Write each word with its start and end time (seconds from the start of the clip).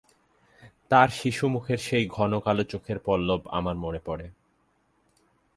তার 0.89 1.09
শিশুমুখের 1.09 1.77
সেই 1.77 2.05
ঘন 2.07 2.31
কালো 2.39 2.63
চোখের 2.63 2.97
পল্লব 2.99 3.41
আমার 3.47 3.75
মনে 3.75 3.99
পড়ে। 4.05 4.27